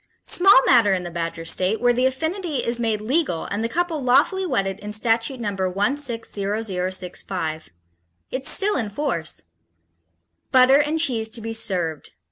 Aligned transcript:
Small 0.23 0.63
matter 0.65 0.95
in 0.95 1.03
the 1.03 1.11
Badger 1.11 1.45
State 1.45 1.79
when 1.79 1.93
the 1.95 2.07
affinity 2.07 2.65
is 2.65 2.79
made 2.79 3.01
legal 3.01 3.45
and 3.45 3.63
the 3.63 3.69
couple 3.69 4.01
lawfully 4.01 4.47
wedded 4.47 4.79
in 4.79 4.91
Statute 4.91 5.39
No. 5.39 5.49
160,065. 5.51 7.69
It's 8.31 8.49
still 8.49 8.77
in 8.77 8.89
force: 8.89 9.43
_Butter 10.51 10.81
and 10.83 10.99
cheese 10.99 11.29
to 11.29 11.39
be 11.39 11.53
served. 11.53 12.13